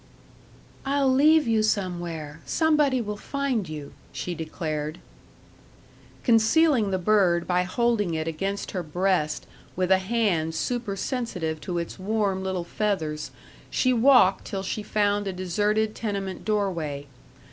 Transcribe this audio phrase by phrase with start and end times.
[0.83, 2.41] "I'll leave you somewhere.
[2.43, 4.97] Somebody will find you," she declared.
[6.23, 9.45] Concealing the bird by holding it against her breast
[9.75, 13.29] with a hand supersensitive to its warm little feathers,
[13.69, 17.05] she walked till she found a deserted tenement doorway.